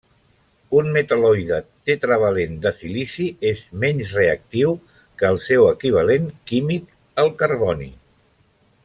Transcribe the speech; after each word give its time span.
Un 0.77 0.87
metal·loide 0.93 1.59
tetravalent 1.89 2.55
de 2.63 2.71
silici 2.79 3.27
és 3.51 3.61
menys 3.85 4.15
reactiu 4.21 4.73
que 5.21 5.29
el 5.33 5.39
seu 5.51 5.69
equivalent 5.73 6.27
químic, 6.53 6.91
el 7.25 7.31
carboni. 7.43 7.93